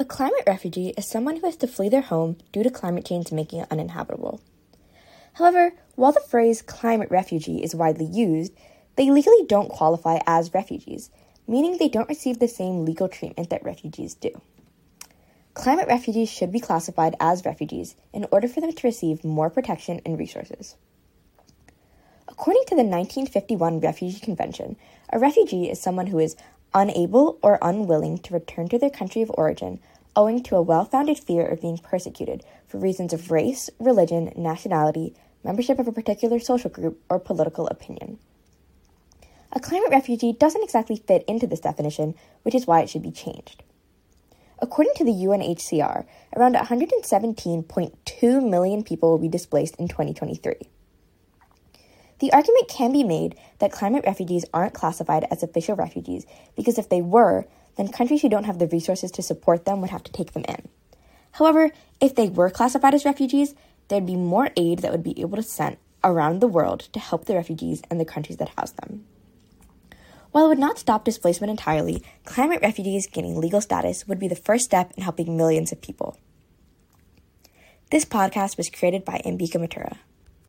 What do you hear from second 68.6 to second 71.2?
them. While it would not stop